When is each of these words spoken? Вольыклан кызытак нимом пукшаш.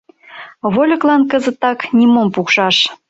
Вольыклан 0.73 1.21
кызытак 1.31 1.79
нимом 1.97 2.27
пукшаш. 2.35 2.77